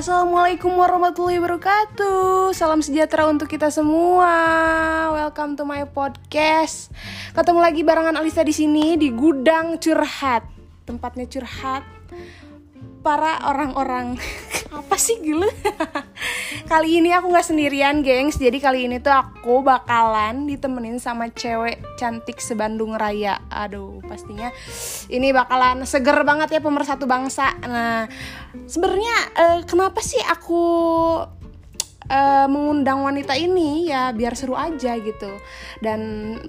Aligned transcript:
Assalamualaikum 0.00 0.80
warahmatullahi 0.80 1.36
wabarakatuh. 1.44 2.56
Salam 2.56 2.80
sejahtera 2.80 3.28
untuk 3.28 3.52
kita 3.52 3.68
semua. 3.68 4.32
Welcome 5.12 5.60
to 5.60 5.68
my 5.68 5.84
podcast. 5.92 6.88
Ketemu 7.36 7.60
lagi 7.60 7.84
barengan 7.84 8.16
Alisa 8.16 8.40
di 8.40 8.56
sini 8.56 8.96
di 8.96 9.12
gudang 9.12 9.76
curhat. 9.76 10.48
Tempatnya 10.88 11.28
curhat 11.28 11.84
para 13.04 13.44
orang-orang 13.44 14.16
apa 14.80 14.96
sih 14.96 15.20
gila 15.20 15.52
kali 16.66 17.02
ini 17.02 17.10
aku 17.14 17.30
nggak 17.30 17.46
sendirian 17.46 18.00
gengs. 18.00 18.38
Jadi 18.38 18.58
kali 18.58 18.86
ini 18.88 18.98
tuh 18.98 19.12
aku 19.12 19.62
bakalan 19.62 20.46
ditemenin 20.48 20.98
sama 20.98 21.28
cewek 21.30 21.80
cantik 21.96 22.38
sebandung 22.38 22.96
raya. 22.96 23.40
Aduh 23.50 24.02
pastinya 24.04 24.50
ini 25.12 25.30
bakalan 25.30 25.82
seger 25.84 26.22
banget 26.22 26.58
ya 26.58 26.60
pemersatu 26.62 27.04
bangsa. 27.04 27.54
Nah 27.64 28.06
sebenarnya 28.66 29.16
eh, 29.36 29.58
kenapa 29.68 30.00
sih 30.02 30.20
aku 30.20 30.62
eh, 32.10 32.46
mengundang 32.50 33.02
wanita 33.06 33.34
ini? 33.38 33.90
Ya 33.90 34.10
biar 34.10 34.34
seru 34.34 34.54
aja 34.54 34.96
gitu. 34.98 35.30
Dan 35.78 36.00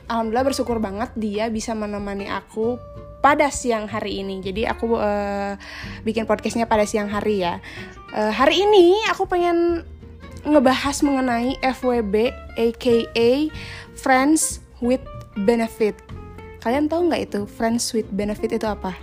alhamdulillah 0.09 0.53
bersyukur 0.53 0.77
banget 0.77 1.13
dia 1.17 1.49
bisa 1.53 1.77
menemani 1.77 2.29
aku 2.29 2.79
pada 3.21 3.47
siang 3.53 3.85
hari 3.87 4.25
ini. 4.25 4.41
Jadi 4.41 4.65
aku 4.65 4.97
eh, 4.97 5.55
bikin 6.03 6.25
podcastnya 6.25 6.65
pada 6.65 6.83
siang 6.83 7.07
hari 7.07 7.45
ya. 7.45 7.61
Eh, 8.11 8.33
hari 8.33 8.65
ini 8.65 8.97
aku 9.07 9.29
pengen 9.29 9.85
ngebahas 10.41 11.05
mengenai 11.05 11.55
FWB 11.61 12.33
aka 12.57 13.29
Friends 13.93 14.59
with 14.81 15.05
Benefit. 15.45 15.93
Kalian 16.65 16.89
tahu 16.89 17.07
nggak 17.09 17.29
itu? 17.29 17.39
Friends 17.45 17.93
with 17.93 18.09
Benefit 18.09 18.57
itu 18.57 18.65
apa? 18.65 18.97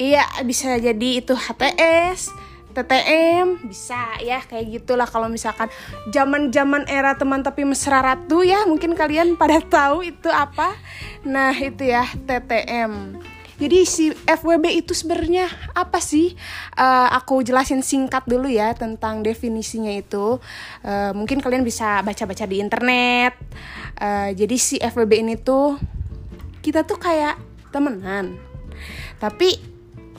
Iya 0.00 0.24
bisa 0.42 0.80
jadi 0.80 1.20
itu 1.20 1.36
HTS 1.36 2.32
TTM 2.72 3.68
bisa 3.68 4.16
ya 4.24 4.40
kayak 4.42 4.82
gitulah 4.82 5.06
kalau 5.06 5.28
misalkan 5.28 5.68
zaman-zaman 6.08 6.88
era 6.88 7.14
teman 7.14 7.44
tapi 7.44 7.68
mesra 7.68 8.00
ratu 8.00 8.40
ya 8.42 8.64
mungkin 8.64 8.96
kalian 8.96 9.36
pada 9.36 9.60
tahu 9.76 10.02
itu 10.08 10.32
apa 10.32 10.74
nah 11.22 11.52
itu 11.52 11.86
ya 11.86 12.08
TTM 12.26 13.22
jadi 13.62 13.86
si 13.86 14.10
FWB 14.26 14.82
itu 14.82 14.90
sebenarnya 14.90 15.46
apa 15.78 16.02
sih? 16.02 16.34
Eh, 16.74 17.08
aku 17.14 17.46
jelasin 17.46 17.78
singkat 17.78 18.26
dulu 18.26 18.50
ya 18.50 18.74
tentang 18.74 19.22
definisinya 19.22 19.94
itu. 19.94 20.42
Eh, 20.82 21.14
mungkin 21.14 21.38
kalian 21.38 21.62
bisa 21.62 22.02
baca-baca 22.02 22.42
di 22.42 22.58
internet. 22.58 23.38
Eh, 24.02 24.34
jadi 24.34 24.56
si 24.58 24.82
FWB 24.82 25.12
ini 25.22 25.38
tuh 25.38 25.78
kita 26.58 26.82
tuh 26.82 26.98
kayak 26.98 27.38
temenan. 27.70 28.34
Tapi 29.22 29.62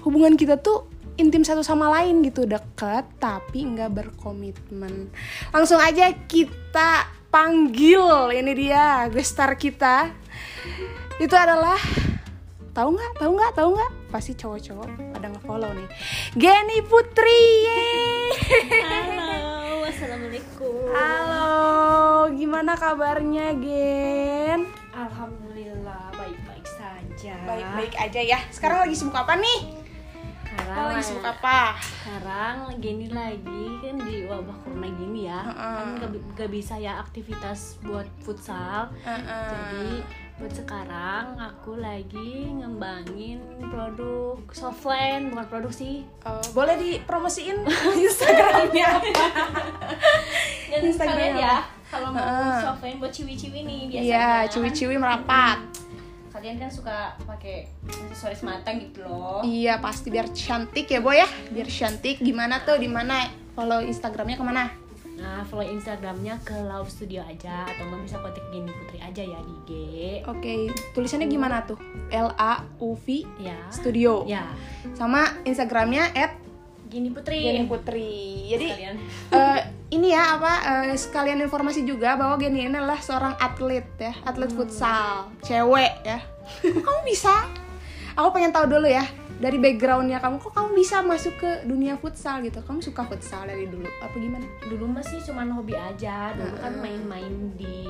hubungan 0.08 0.40
kita 0.40 0.56
tuh 0.64 0.93
intim 1.14 1.46
satu 1.46 1.62
sama 1.62 1.94
lain 1.94 2.26
gitu 2.26 2.50
deket 2.50 3.06
tapi 3.22 3.66
nggak 3.70 3.92
berkomitmen. 3.94 5.14
Langsung 5.54 5.78
aja 5.78 6.10
kita 6.26 7.06
panggil 7.30 8.34
ini 8.34 8.52
dia 8.58 9.06
gestar 9.14 9.54
kita. 9.54 10.10
Itu 11.22 11.36
adalah 11.38 11.78
tahu 12.74 12.98
nggak? 12.98 13.12
Tahu 13.22 13.32
nggak? 13.38 13.52
Tahu 13.54 13.70
nggak? 13.78 13.92
Pasti 14.10 14.34
cowok-cowok 14.34 14.90
pada 15.14 15.28
ngefollow 15.30 15.72
nih. 15.78 15.88
Geni 16.34 16.80
Putri. 16.86 17.46
Halo, 18.82 19.86
assalamualaikum. 19.86 20.74
halo 20.94 21.50
gimana 22.34 22.74
kabarnya 22.74 23.54
Gen? 23.62 24.66
Alhamdulillah 24.94 26.10
baik-baik 26.18 26.66
saja. 26.66 27.38
baik-baik 27.46 27.94
aja 28.02 28.22
ya. 28.22 28.40
Sekarang 28.50 28.86
lagi 28.86 28.98
sibuk 28.98 29.14
apa 29.14 29.38
nih 29.38 29.83
Sekarang 30.74 30.90
lagi 30.90 31.06
sibuk 31.06 31.22
apa 31.30 31.78
Sekarang 31.78 32.56
gini 32.82 33.06
lagi 33.14 33.64
kan 33.78 33.96
di 34.10 34.26
wabah 34.26 34.58
corona 34.66 34.90
gini 34.90 35.30
ya, 35.30 35.46
Heeh. 35.46 35.78
kan 35.78 35.88
gak, 36.02 36.10
gak 36.34 36.50
bisa 36.50 36.74
ya 36.82 36.98
aktivitas 36.98 37.78
buat 37.86 38.10
futsal. 38.26 38.90
Heeh. 39.06 39.22
Jadi 39.54 40.02
buat 40.42 40.50
sekarang 40.50 41.38
aku 41.38 41.78
lagi 41.78 42.58
ngembangin 42.58 43.38
produk 43.70 44.42
softline 44.50 45.30
bukan 45.30 45.46
produk 45.46 45.70
sih. 45.70 46.10
Oh, 46.26 46.42
boleh 46.58 46.74
dipromosiin 46.82 47.62
Instagramnya? 48.10 48.98
Dan 50.74 50.82
Instagram 50.90 51.38
apa? 51.38 51.38
ya 51.38 51.56
kalau 51.86 52.10
mau 52.10 52.18
Heeh. 52.18 52.58
softline 52.66 52.98
buat 52.98 53.14
ciwi-ciwi 53.14 53.60
nih 53.62 53.82
biasanya. 53.94 54.10
Iya, 54.10 54.30
ciwi-ciwi 54.50 54.98
merapat. 54.98 55.62
Kalian 56.44 56.60
kan 56.60 56.68
suka 56.76 57.16
pakai 57.24 57.72
aksesoris 57.88 58.44
mata 58.44 58.76
gitu 58.76 59.00
loh. 59.00 59.40
Iya, 59.48 59.80
pasti 59.80 60.12
biar 60.12 60.28
cantik 60.36 60.92
ya, 60.92 61.00
Boy 61.00 61.24
ya. 61.24 61.28
Biar 61.56 61.72
cantik. 61.72 62.20
Gimana 62.20 62.60
tuh? 62.68 62.76
Di 62.76 62.92
mana? 62.92 63.32
Follow 63.56 63.80
Instagramnya 63.80 64.36
ke 64.36 64.44
mana? 64.44 64.68
Nah, 65.16 65.48
follow 65.48 65.64
Instagramnya 65.64 66.44
ke 66.44 66.52
Love 66.68 66.92
Studio 66.92 67.24
aja 67.24 67.64
atau 67.64 67.88
nggak 67.88 68.02
bisa 68.04 68.20
kontak 68.20 68.44
Gini 68.52 68.68
Putri 68.76 69.00
aja 69.00 69.24
ya 69.24 69.40
di 69.40 69.54
IG. 69.56 69.72
Oke, 70.28 70.54
tulisannya 70.92 71.32
gimana 71.32 71.64
tuh? 71.64 71.80
L 72.12 72.36
A 72.36 72.60
U 72.84 73.00
V 73.00 73.24
Ya. 73.40 73.56
Studio. 73.72 74.28
Ya, 74.28 74.44
Sama 75.00 75.40
Instagramnya 75.48 76.12
Gini 76.92 77.10
Putri. 77.10 77.40
Geni 77.40 77.66
Putri. 77.72 78.12
Jadi 78.52 78.68
Sekalian. 78.68 78.96
eh, 79.40 79.60
ini 79.96 80.14
ya 80.14 80.38
apa 80.38 80.54
eh, 80.62 80.94
sekalian 80.94 81.42
informasi 81.42 81.88
juga 81.88 82.14
bahwa 82.14 82.36
Geni 82.36 82.68
ini 82.68 82.76
adalah 82.76 83.00
seorang 83.02 83.34
atlet 83.40 83.88
ya, 83.96 84.14
atlet 84.28 84.52
futsal, 84.54 85.32
cewek 85.42 86.04
ya. 86.06 86.33
Kok 86.62 86.84
kamu 86.84 87.02
bisa? 87.08 87.48
Aku 88.14 88.30
pengen 88.30 88.54
tahu 88.54 88.70
dulu 88.70 88.86
ya 88.86 89.04
dari 89.42 89.58
backgroundnya 89.58 90.22
kamu. 90.22 90.38
Kok 90.40 90.54
kamu 90.54 90.70
bisa 90.78 91.02
masuk 91.02 91.34
ke 91.40 91.52
dunia 91.66 91.98
futsal 91.98 92.40
gitu? 92.46 92.62
Kamu 92.62 92.80
suka 92.80 93.04
futsal 93.08 93.50
dari 93.50 93.66
dulu? 93.68 93.88
Apa 94.00 94.16
gimana? 94.16 94.46
Dulu 94.68 94.86
mah 94.88 95.04
sih 95.04 95.20
cuman 95.24 95.52
hobi 95.52 95.74
aja. 95.74 96.32
Dulu 96.38 96.56
kan 96.62 96.74
main-main 96.80 97.34
di 97.58 97.90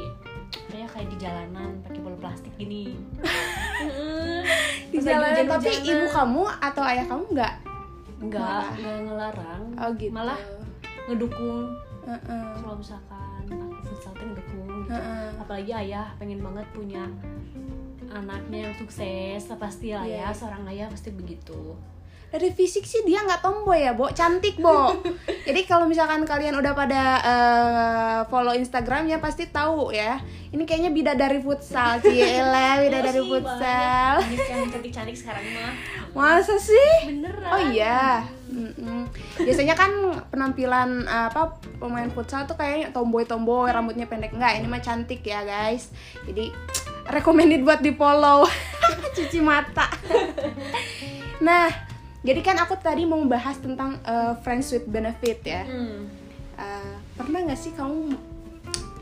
kayak 0.69 0.89
kayak 0.93 1.07
di 1.09 1.17
jalanan 1.17 1.69
pakai 1.81 1.99
bola 2.01 2.17
plastik 2.21 2.53
gini. 2.57 2.93
Di 4.93 5.01
jalanan 5.01 5.49
tapi 5.49 5.73
ibu 5.81 6.05
kamu 6.05 6.45
atau 6.61 6.83
ayah 6.85 7.05
kamu 7.09 7.23
nggak? 7.33 7.53
Enggak, 8.21 8.45
Malah. 8.45 8.69
enggak 8.77 8.97
ngelarang. 9.01 9.63
Oh 9.81 9.89
gitu. 9.97 10.13
Malah 10.13 10.39
ngedukung. 11.09 11.73
Heeh. 12.05 12.45
Kalau 12.61 12.75
misalkan 12.77 13.41
aku 13.49 13.81
futsal 13.89 14.13
tuh 14.13 14.25
ngedukung 14.29 14.67
gitu. 14.85 14.93
Heeh. 14.93 15.27
apalagi 15.41 15.71
ayah 15.73 16.13
pengen 16.21 16.39
banget 16.45 16.67
punya 16.71 17.03
anaknya 18.13 18.69
yang 18.69 18.75
sukses 18.77 19.49
pasti 19.57 19.91
lah 19.93 20.05
Iya. 20.05 20.29
ya 20.29 20.35
seorang 20.35 20.63
ayah 20.69 20.87
pasti 20.89 21.09
begitu 21.09 21.73
dari 22.33 22.49
fisik 22.49 22.81
sih 22.81 23.05
dia 23.05 23.21
nggak 23.21 23.45
tomboy 23.45 23.85
ya, 23.85 23.93
Bo. 23.93 24.09
Cantik, 24.09 24.57
Bo. 24.57 24.89
Jadi 25.47 25.69
kalau 25.69 25.85
misalkan 25.85 26.25
kalian 26.25 26.57
udah 26.57 26.73
pada 26.73 27.03
eh, 27.21 28.19
follow 28.25 28.57
Instagramnya 28.57 29.21
pasti 29.21 29.53
tahu 29.53 29.93
ya. 29.93 30.17
Ini 30.49 30.65
kayaknya 30.65 30.89
bidadari 30.89 31.37
futsal, 31.45 31.97
Ciela, 32.01 32.81
bidadari 32.81 33.21
futsal. 33.21 34.25
cantik-cantik 34.25 35.13
sekarang 35.13 35.45
mah 35.53 35.73
Masa 36.17 36.57
sih? 36.57 37.05
beneran 37.05 37.53
Oh 37.53 37.61
iya. 37.69 38.25
Mm-mm. 38.49 39.13
Biasanya 39.37 39.77
kan 39.77 39.93
penampilan 40.33 41.05
apa 41.05 41.61
pemain 41.77 42.09
futsal 42.09 42.49
tuh 42.49 42.57
kayaknya 42.57 42.89
tomboy-tomboy, 42.97 43.69
rambutnya 43.69 44.09
pendek. 44.09 44.33
Enggak, 44.33 44.57
ini 44.57 44.65
mah 44.65 44.81
cantik 44.81 45.21
ya, 45.21 45.45
guys. 45.45 45.93
Jadi 46.25 46.49
recommended 47.09 47.63
buat 47.63 47.79
di-follow. 47.83 48.47
Cuci 49.15 49.39
mata. 49.43 49.87
nah, 51.43 51.69
jadi 52.23 52.39
kan 52.39 52.57
aku 52.63 52.79
tadi 52.79 53.03
mau 53.03 53.19
bahas 53.27 53.59
tentang 53.59 53.99
eh, 54.03 54.33
friends 54.41 54.71
with 54.71 54.87
benefit 54.87 55.39
ya. 55.43 55.63
Hmm. 55.67 56.07
Eh, 56.53 56.95
pernah 57.17 57.39
nggak 57.49 57.59
sih 57.59 57.73
kamu 57.73 58.13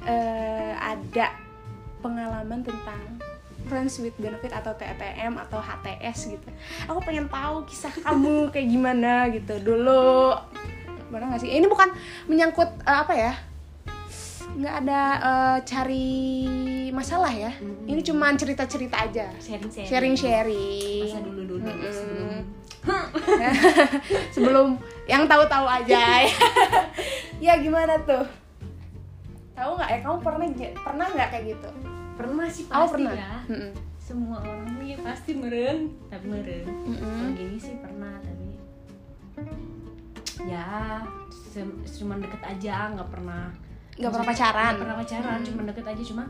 eh, 0.07 0.73
ada 0.79 1.35
pengalaman 2.01 2.65
tentang 2.65 3.21
friends 3.69 4.01
with 4.01 4.15
benefit 4.17 4.49
atau 4.51 4.73
TTM 4.73 5.37
atau 5.37 5.61
HTS 5.61 6.33
gitu 6.33 6.49
aku 6.89 6.99
pengen 7.05 7.29
tahu 7.29 7.61
kisah 7.69 7.93
kamu 8.01 8.35
kayak 8.55 8.67
gimana 8.67 9.29
gitu 9.29 9.61
dulu 9.61 10.33
pernah 11.13 11.35
nggak 11.35 11.41
sih 11.45 11.51
ini 11.53 11.69
bukan 11.69 11.93
menyangkut 12.25 12.69
eh, 12.87 12.97
apa 12.97 13.13
ya 13.13 13.33
nggak 14.57 14.75
ada 14.85 15.01
eh, 15.19 15.57
cari 15.63 16.09
masalah 16.91 17.31
ya. 17.31 17.51
Ini 17.87 18.01
cuman 18.03 18.35
cerita 18.35 18.67
cerita 18.67 18.99
aja. 18.99 19.31
Sharing-sharing. 19.39 19.87
Sharing 19.87 20.15
sharing 20.15 21.07
masa 21.07 21.21
dulu-dulu 21.23 21.65
sebelum. 21.91 22.33
Sebelum 24.33 24.67
yang 25.05 25.29
tahu-tahu 25.29 25.65
aja. 25.69 26.01
Ya 27.41 27.57
gimana 27.57 27.97
tuh? 28.05 28.21
Tahu 29.57 29.71
nggak 29.73 29.89
ya? 29.89 29.97
Kamu 30.05 30.17
pernah 30.21 30.45
pernah 30.77 31.07
nggak 31.09 31.29
kayak 31.33 31.45
gitu? 31.57 31.69
Pernah 32.13 32.45
sih 32.53 32.69
pasti 32.69 32.93
pernah? 32.93 33.13
ya. 33.17 33.33
Mm-mm. 33.49 33.73
semua 33.97 34.37
orang 34.43 34.75
ya 34.83 34.97
pasti 34.99 35.31
meren 35.39 35.87
tapi 36.11 36.25
meren 36.27 36.67
kalau 36.83 37.31
gini 37.31 37.55
sih 37.55 37.79
pernah 37.79 38.19
tapi 38.19 38.49
ya 40.51 40.99
cuma 41.95 42.19
deket 42.19 42.41
aja 42.43 42.91
nggak 42.91 43.07
pernah 43.07 43.55
nggak 44.01 44.11
pernah 44.11 44.27
pacaran. 44.27 44.71
nggak 44.73 44.83
pernah 44.83 44.97
pacaran 44.99 45.37
Mm. 45.37 45.45
cuma 45.47 45.61
deket 45.69 45.85
aja 45.87 46.03
cuma 46.03 46.23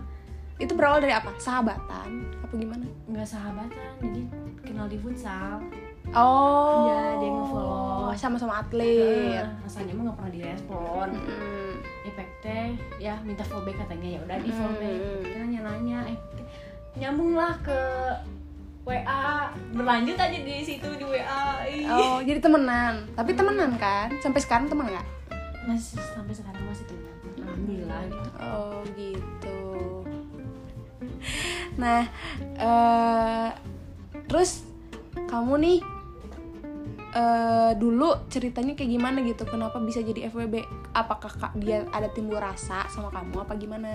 itu 0.62 0.74
berawal 0.78 1.02
dari 1.02 1.10
apa? 1.10 1.34
Sahabatan? 1.42 2.10
Apa 2.46 2.54
gimana? 2.54 2.86
Nggak 3.10 3.26
sahabatan 3.26 3.92
jadi 3.98 4.22
kenal 4.62 4.86
di 4.86 4.98
futsal. 5.02 5.58
Oh. 6.12 6.86
Iya, 6.86 7.02
dia 7.18 7.30
nge-follow. 7.32 8.14
sama-sama 8.14 8.60
atlet. 8.60 9.40
Nah, 9.42 9.64
rasanya 9.64 9.96
mah 9.96 10.04
nggak 10.12 10.18
pernah 10.20 10.32
direspon. 10.32 11.10
Efek 12.04 12.28
teh 12.44 12.70
ya 13.00 13.16
minta 13.24 13.42
fallback 13.42 13.80
katanya 13.80 14.08
ya 14.16 14.20
udah 14.22 14.38
di 14.38 14.52
fallback. 14.52 15.00
Hmm. 15.00 15.22
kita 15.24 15.38
nanya-nanya 15.40 16.00
eh 16.12 16.18
nyambung 17.00 17.40
lah 17.40 17.56
ke 17.64 17.80
WA 18.84 19.48
berlanjut 19.72 20.18
aja 20.20 20.38
di 20.42 20.66
situ 20.66 20.90
di 21.00 21.06
WA 21.08 21.46
oh 21.88 22.20
jadi 22.20 22.38
temenan. 22.38 23.08
Tapi 23.16 23.32
temenan 23.32 23.72
kan? 23.80 24.12
Sampai 24.20 24.44
sekarang 24.44 24.68
temen 24.68 24.92
nggak? 24.92 25.08
Masih 25.66 25.98
sampai 26.12 26.36
sekarang 26.36 26.62
masih 26.68 26.86
teman 26.86 27.14
alhamdulillah 27.62 28.02
gitu 28.10 28.30
Oh 28.42 28.82
gitu. 28.98 29.58
Nah, 31.78 32.02
eh 32.58 33.50
terus 34.26 34.66
kamu 35.30 35.54
nih 35.62 35.80
eh 37.12 37.72
dulu 37.78 38.28
ceritanya 38.32 38.74
kayak 38.74 38.92
gimana 38.92 39.22
gitu? 39.22 39.46
Kenapa 39.46 39.78
bisa 39.78 40.02
jadi 40.02 40.34
FWB? 40.34 40.66
Apakah 40.98 41.32
kak 41.32 41.54
dia 41.62 41.86
ada 41.94 42.10
timbul 42.10 42.42
rasa 42.42 42.90
sama 42.90 43.14
kamu 43.14 43.46
apa 43.46 43.54
gimana? 43.56 43.94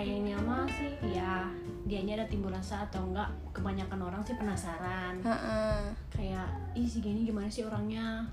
kayaknya 0.00 0.40
mah 0.48 0.64
sih 0.80 1.12
ya 1.12 1.44
dianya 1.84 2.16
ada 2.16 2.26
timbul 2.32 2.48
rasa 2.48 2.88
atau 2.88 3.04
enggak 3.12 3.28
kebanyakan 3.52 4.00
orang 4.00 4.24
sih 4.24 4.32
penasaran 4.32 5.20
Heeh. 5.20 5.92
kayak 6.08 6.48
ih 6.72 6.88
si 6.88 7.04
Gini 7.04 7.28
gimana 7.28 7.52
sih 7.52 7.68
orangnya 7.68 8.24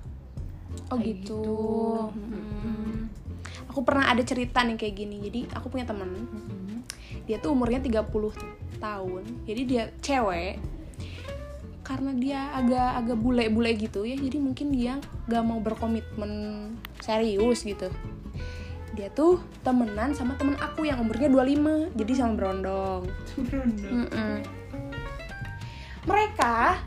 Oh 0.88 0.98
Kayak 0.98 1.08
gitu. 1.24 1.44
Mm-mm. 2.16 2.32
Hmm. 2.64 2.98
Aku 3.72 3.84
pernah 3.84 4.10
ada 4.10 4.24
cerita 4.24 4.64
nih 4.64 4.80
kayak 4.80 4.96
gini. 4.96 5.18
Jadi 5.22 5.40
aku 5.52 5.68
punya 5.70 5.86
temen, 5.86 6.10
Mm-mm. 6.16 6.82
dia 7.28 7.38
tuh 7.38 7.54
umurnya 7.54 7.84
30 7.84 8.08
tahun. 8.80 9.24
Jadi 9.44 9.62
dia 9.68 9.84
cewek. 10.00 10.58
Karena 11.84 12.12
dia 12.12 12.40
agak 12.52 12.90
agak 13.00 13.18
bule-bule 13.20 13.72
gitu 13.80 14.04
ya, 14.04 14.20
jadi 14.20 14.44
mungkin 14.44 14.76
dia 14.76 15.00
gak 15.32 15.40
mau 15.40 15.64
berkomitmen 15.64 16.76
serius 17.00 17.64
gitu. 17.64 17.88
Dia 18.92 19.08
tuh 19.08 19.40
temenan 19.64 20.12
sama 20.12 20.36
temen 20.36 20.60
aku 20.60 20.84
yang 20.84 21.00
umurnya 21.00 21.32
25, 21.32 21.96
jadi 21.96 22.12
sama 22.12 22.34
berondong. 22.36 23.08
Mm-mm. 23.40 24.44
Mereka 26.08 26.80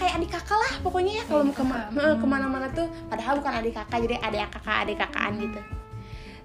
kayak 0.00 0.16
adik 0.16 0.30
kakak 0.32 0.56
lah 0.56 0.72
pokoknya 0.80 1.12
ya 1.20 1.24
kalau 1.28 1.44
Adik 1.44 1.60
kema- 1.60 1.92
eh, 1.92 2.16
ke 2.16 2.26
mana-mana 2.26 2.66
tuh 2.72 2.88
padahal 3.12 3.36
bukan 3.36 3.52
adik 3.60 3.76
kakak 3.76 3.98
jadi 4.08 4.16
adik 4.24 4.48
kakak 4.48 4.76
adik 4.88 4.96
kakaan 4.96 5.32
gitu. 5.36 5.60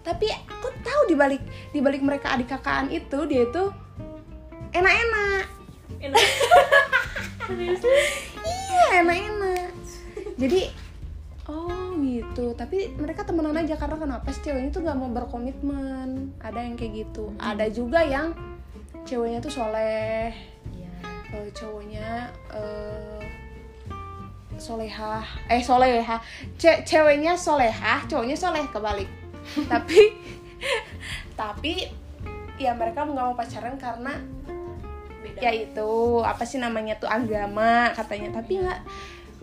Tapi 0.04 0.28
aku 0.28 0.68
tahu 0.84 1.02
di 1.07 1.16
balik 1.16 1.42
di 1.72 1.80
balik 1.80 2.04
mereka 2.04 2.36
adik 2.36 2.52
kakaan 2.52 2.92
itu 2.92 3.24
dia 3.25 3.48
itu 3.48 3.63
enak-enak. 4.75 5.46
Enak. 6.04 6.25
Iya 8.46 9.06
enak-enak. 9.06 9.69
Jadi 10.36 10.62
oh 11.46 11.94
gitu. 12.01 12.58
Tapi 12.58 12.98
mereka 12.98 13.22
temenan 13.22 13.54
aja 13.56 13.78
karena 13.78 13.98
kenapa 14.01 14.34
sih 14.34 14.42
ceweknya 14.42 14.74
tuh 14.74 14.81
nggak 14.81 14.98
mau 14.98 15.10
berkomitmen? 15.13 16.34
Ada 16.42 16.60
yang 16.66 16.75
kayak 16.75 17.06
gitu. 17.06 17.31
Ada 17.38 17.69
juga 17.69 18.01
yang 18.01 18.34
ceweknya 19.06 19.40
tuh 19.46 19.54
soleh. 19.54 20.34
Iya. 20.74 20.92
eh, 21.38 21.50
cowoknya 21.54 22.10
eh, 22.50 23.25
solehah. 24.57 25.25
Eh 25.52 25.62
solehah. 25.62 26.19
Ce- 26.56 26.81
ceweknya 26.84 27.36
solehah 27.36 28.04
cowoknya 28.07 28.38
soleh 28.38 28.63
kebalik. 28.72 29.10
Tapi 29.72 30.00
tapi 31.36 31.74
ya 32.56 32.72
mereka 32.74 33.04
nggak 33.04 33.25
mau 33.28 33.36
pacaran 33.36 33.75
karena 33.75 34.16
beda. 35.19 35.40
ya 35.44 35.52
itu 35.52 36.24
apa 36.24 36.48
sih 36.48 36.57
namanya 36.57 36.98
tuh 36.98 37.12
agama 37.12 37.92
katanya. 37.94 38.42
Tapi 38.42 38.63
nggak 38.63 38.81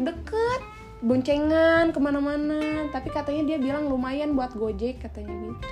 deket 0.00 0.62
boncengan 1.04 1.92
ke 1.94 1.98
mana-mana. 2.00 2.88
Tapi 2.90 3.08
katanya 3.12 3.54
dia 3.54 3.58
bilang 3.60 3.86
lumayan 3.86 4.34
buat 4.34 4.56
gojek 4.56 5.04
katanya 5.04 5.52
gitu. 5.52 5.68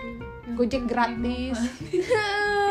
Gojek 0.59 0.85
gratis 0.91 1.57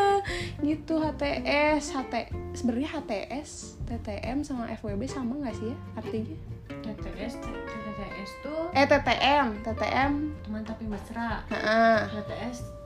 gitu 0.60 1.00
HTS 1.00 1.96
HT 1.96 2.14
sebenarnya 2.54 2.88
HTS 3.00 3.80
TTM 3.88 4.44
sama 4.46 4.70
FWB 4.76 5.02
sama 5.08 5.40
nggak 5.40 5.54
sih 5.56 5.72
ya 5.72 5.76
artinya? 5.98 6.36
TTS 6.80 7.34
TTS 7.42 8.30
tuh 8.46 8.62
eh 8.72 8.86
TTM 8.86 9.46
TTM 9.66 10.12
teman 10.46 10.62
tapi 10.64 10.84
mesra. 10.86 11.42
TTS 11.50 12.80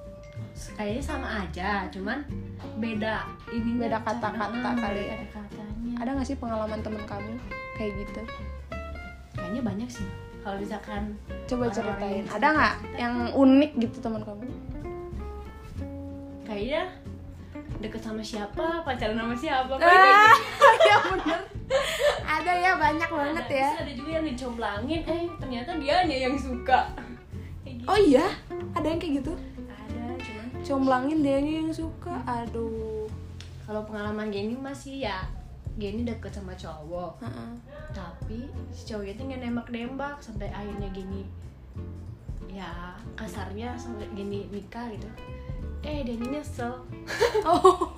kayaknya 0.74 1.02
sama 1.02 1.28
aja 1.46 1.86
cuman 1.90 2.24
beda 2.78 3.26
ini 3.52 3.78
Beda 3.78 4.00
kata-kata 4.02 4.70
kali 4.74 5.02
ya. 5.06 5.16
kata-katanya 5.30 5.94
ada 6.00 6.10
nggak 6.16 6.26
sih 6.26 6.36
pengalaman 6.38 6.80
temen 6.82 7.02
kamu 7.06 7.34
kayak 7.78 7.92
gitu? 8.02 8.22
Kayaknya 9.34 9.60
banyak 9.62 9.88
sih. 9.90 10.06
Kalau 10.44 10.60
misalkan 10.60 11.16
coba 11.48 11.72
ceritain. 11.72 12.24
ada 12.28 12.46
nggak 12.52 12.74
yang 13.00 13.14
unik 13.32 13.72
gitu 13.80 13.96
teman 14.04 14.22
kamu? 14.22 14.44
Kayaknya 16.44 16.82
deket 17.82 18.00
sama 18.00 18.22
siapa 18.22 18.82
pacaran 18.86 19.18
sama 19.18 19.34
siapa 19.34 19.74
ah. 19.78 20.34
ya 20.88 20.96
bener. 21.10 21.40
Ada 22.24 22.52
ya 22.60 22.72
banyak 22.76 23.08
banget 23.08 23.44
ada, 23.48 23.56
ya. 23.56 23.70
ada 23.82 23.92
juga 23.92 24.10
yang 24.20 24.26
dicomblangin 24.28 25.00
eh 25.06 25.24
ternyata 25.40 25.70
dia 25.80 25.96
yang 26.04 26.36
suka. 26.36 26.92
Gitu. 27.64 27.84
oh 27.88 27.98
iya? 27.98 28.26
Ada 28.76 28.86
yang 28.94 29.00
kayak 29.00 29.14
gitu? 29.24 29.32
Ada 29.66 30.04
cuman 30.20 30.46
comblangin 30.60 31.18
dianya 31.24 31.52
yang 31.64 31.70
suka 31.72 32.14
aduh. 32.28 33.08
Kalau 33.64 33.82
pengalaman 33.88 34.28
gini 34.28 34.54
masih 34.54 35.08
ya 35.08 35.24
gini 35.74 36.06
deket 36.06 36.30
sama 36.30 36.54
cowok. 36.54 37.18
Heeh. 37.24 37.50
tapi 37.94 38.50
si 38.74 38.90
cowok 38.90 39.06
itu 39.06 39.22
nggak 39.22 39.42
nembak-nembak 39.46 40.18
sampai 40.18 40.50
akhirnya 40.50 40.90
gini 40.90 41.22
ya 42.54 42.94
kasarnya 43.18 43.74
sampai 43.74 44.06
gini 44.14 44.46
nikah 44.50 44.86
gitu 44.94 45.10
eh 45.84 46.00
ini 46.02 46.26
nyesel. 46.32 46.72
Oh. 47.44 47.92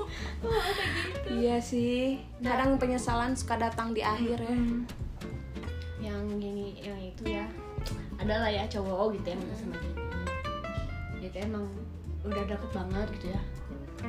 Iya 1.30 1.62
sih. 1.62 2.18
Kadang 2.42 2.82
penyesalan 2.82 3.38
suka 3.38 3.54
datang 3.54 3.94
di 3.94 4.02
akhir 4.02 4.42
ya. 4.42 4.58
Yang 6.02 6.22
gini 6.42 6.66
yang 6.82 6.98
itu 6.98 7.22
ya. 7.30 7.46
Adalah 8.18 8.50
ya 8.50 8.66
cowok 8.66 9.14
gitu 9.14 9.38
deket 9.38 9.58
sama 9.62 9.78
dia 11.16 11.30
tuh 11.32 11.42
emang 11.42 11.66
udah 12.22 12.44
deket 12.46 12.70
banget 12.70 13.06
gitu 13.18 13.26
ya. 13.34 13.40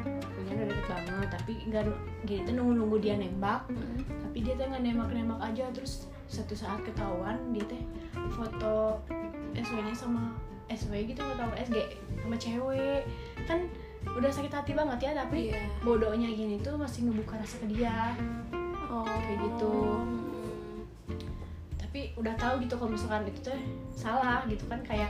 Punya 0.05 0.51
udah 0.53 0.67
deket 0.69 0.85
banget 0.89 1.27
tapi 1.33 1.53
nggak 1.65 1.83
gini 2.25 2.41
tuh 2.45 2.53
nunggu 2.53 2.73
nunggu 2.77 2.97
dia 3.01 3.15
nembak. 3.17 3.61
Tapi 4.25 4.37
dia 4.41 4.53
tuh 4.53 4.65
nggak 4.69 4.83
nembak 4.85 5.09
nembak 5.13 5.39
aja 5.41 5.65
terus 5.73 6.05
satu 6.27 6.53
saat 6.53 6.83
ketahuan 6.83 7.39
dia 7.55 7.63
teh 7.65 7.83
foto 8.35 8.99
SW 9.55 9.79
nya 9.79 9.95
sama 9.95 10.35
SW 10.69 10.93
gitu 11.05 11.21
tahu 11.21 11.51
SG 11.57 11.77
sama 12.17 12.35
cewek. 12.35 13.01
Kan 13.43 13.67
udah 14.07 14.29
sakit 14.29 14.49
hati 14.49 14.71
banget 14.71 14.99
ya 15.01 15.11
tapi 15.17 15.49
Iya. 15.49 15.59
bodohnya 15.81 16.29
gini 16.29 16.57
tuh 16.57 16.75
masih 16.75 17.05
ngebuka 17.05 17.35
rasa 17.35 17.59
ke 17.59 17.67
dia. 17.69 18.15
Oh 18.87 19.03
Kayak 19.03 19.39
gitu. 19.43 19.73
tapi 21.77 22.11
udah 22.13 22.35
tahu 22.35 22.59
gitu 22.59 22.75
kalau 22.75 22.91
misalkan 22.91 23.25
itu 23.25 23.41
teh 23.41 23.57
salah 23.89 24.45
gitu 24.45 24.61
kan 24.65 24.77
kayak 24.83 25.09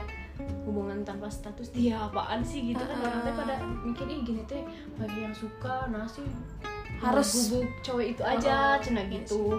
hubungan 0.62 1.02
tanpa 1.02 1.26
status 1.28 1.68
dia 1.68 1.98
apaan 2.00 2.40
sih? 2.40 2.64
gitu 2.64 2.80
kan 2.80 2.96
orang 2.98 3.20
teh 3.20 3.34
pada 3.34 3.54
mikir 3.82 4.06
ih 4.06 4.20
gini 4.22 4.42
teh 4.46 4.62
bagi 4.94 5.20
yang 5.20 5.34
suka 5.34 5.84
nasi 5.88 6.24
Harus- 6.96 7.50
gubuk 7.50 7.66
cowok 7.80 8.04
itu 8.08 8.22
aja 8.24 8.54
Oh, 8.72 8.80
cina 8.80 9.02
iya 9.02 9.20
gitu 9.20 9.58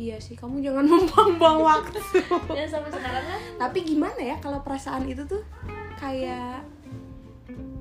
iya 0.00 0.16
sih 0.16 0.32
kamu 0.32 0.64
jangan 0.64 0.88
membuang-buang 0.90 1.60
waktu. 1.60 2.00
Dan 2.48 2.68
sampai 2.72 2.88
sekarang 2.88 3.20
kan. 3.22 3.40
Tapi 3.58 3.78
gimana 3.84 4.16
ya 4.16 4.36
kalau 4.40 4.64
perasaan 4.64 5.04
itu 5.04 5.20
tuh 5.24 5.44
kayak 5.94 6.64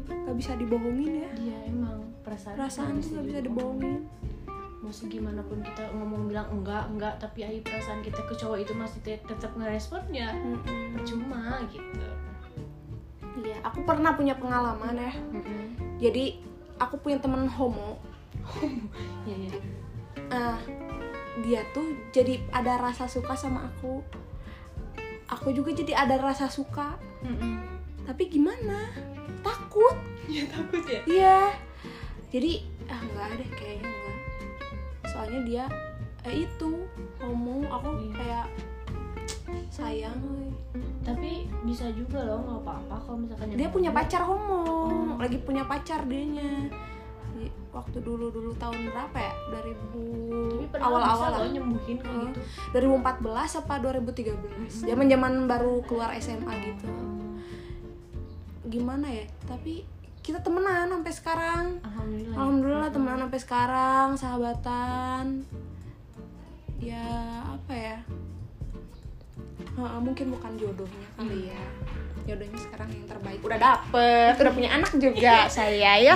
gak 0.05 0.35
bisa 0.35 0.53
dibohongin 0.53 1.23
ya? 1.23 1.29
Dia 1.33 1.57
emang. 1.65 2.03
Perasaan 2.21 2.55
perasaan 2.55 2.99
tuh 2.99 3.15
gak 3.15 3.25
bisa 3.25 3.39
dibohongin. 3.41 4.03
mau 4.79 4.95
segimana 4.95 5.43
pun 5.43 5.59
kita 5.59 5.91
ngomong 5.91 6.27
bilang 6.27 6.47
enggak 6.49 6.87
enggak. 6.87 7.13
Tapi 7.17 7.39
ayo 7.41 7.59
perasaan 7.61 7.99
kita 7.99 8.19
ke 8.21 8.33
cowok 8.33 8.59
itu 8.59 8.71
masih 8.73 8.99
te- 8.99 9.23
tetap 9.23 9.51
ngeresponnya 9.53 10.31
Mm-mm. 10.35 10.95
percuma 10.95 11.59
gitu. 11.67 12.07
Iya 13.39 13.59
aku 13.61 13.83
pernah 13.83 14.11
punya 14.13 14.35
pengalaman 14.35 14.95
ya. 14.95 15.11
Jadi 15.99 16.39
aku 16.75 16.95
punya 16.95 17.19
temen 17.19 17.47
homo. 17.47 17.99
Ya 19.23 19.35
ya 19.37 19.51
Ah, 20.29 20.59
dia 21.41 21.61
tuh 21.69 21.85
jadi 22.09 22.39
ada 22.49 22.77
rasa 22.77 23.05
suka 23.05 23.33
sama 23.33 23.67
aku. 23.67 24.01
Aku 25.29 25.51
juga 25.51 25.69
jadi 25.69 25.93
ada 25.95 26.17
rasa 26.17 26.49
suka. 26.49 26.97
Tapi 28.03 28.23
gimana? 28.27 28.89
Takut. 29.39 29.93
Ya 30.25 30.45
takut 30.45 30.81
ya? 30.83 31.01
Iya. 31.05 31.39
Jadi 32.29 32.51
ah 32.85 32.97
nggak 32.99 33.27
ada 33.33 33.45
kayaknya 33.53 33.85
enggak 33.85 34.17
soalnya 35.05 35.39
dia 35.41 35.65
eh 36.21 36.45
itu 36.45 36.85
homo 37.17 37.61
aku 37.65 37.89
Iya. 37.99 38.13
kayak 38.13 38.47
sayang 39.69 40.17
woy. 40.21 40.49
tapi 40.99 41.49
bisa 41.65 41.89
juga 41.89 42.21
loh 42.21 42.45
nggak 42.45 42.61
apa-apa 42.61 42.95
kalau 43.01 43.17
misalkan 43.17 43.53
dia 43.53 43.69
punya 43.69 43.89
pacar 43.89 44.21
homo. 44.21 45.17
Lagi 45.17 45.37
punya 45.41 45.65
pacar 45.65 46.05
dianya. 46.05 46.69
Di- 46.69 46.88
waktu 47.79 47.97
dulu 48.03 48.27
dulu 48.29 48.51
tahun 48.59 48.91
berapa 48.91 49.17
ya? 49.17 49.33
2000 49.55 50.51
tapi 50.59 50.65
pernah 50.67 50.85
awal-awal 50.91 51.29
lah. 51.31 51.47
nyembuhin 51.47 51.97
kayak 51.97 52.11
Hmm. 52.11 52.27
gitu 52.29 52.39
2014 52.75 53.51
apa 53.59 53.73
2013 53.79 54.83
zaman 54.83 55.05
zaman 55.07 55.33
baru 55.47 55.73
keluar 55.87 56.11
SMA 56.15 56.53
gitu. 56.67 56.87
Gimana 58.67 59.07
ya? 59.07 59.25
Tapi 59.47 59.81
kita 60.19 60.43
temenan 60.43 60.91
sampai 60.91 61.13
sekarang. 61.15 61.63
Alhamdulillah 61.81 62.29
ya. 62.29 62.37
alhamdulillah 62.37 62.89
temenan 62.91 63.19
sampai 63.25 63.39
sekarang 63.41 64.07
sahabatan. 64.13 65.25
Ya 66.77 67.07
apa 67.47 67.73
ya? 67.73 67.97
Mungkin 69.79 70.35
bukan 70.35 70.59
jodohnya 70.59 71.07
kali 71.15 71.55
ya 71.55 71.63
jodohnya 72.29 72.59
sekarang 72.59 72.89
yang 72.89 73.05
terbaik 73.05 73.39
udah 73.41 73.59
dapet 73.59 74.33
udah 74.35 74.53
punya 74.53 74.69
anak 74.71 74.91
juga 74.95 75.35
saya 75.57 75.73
ya 75.95 76.15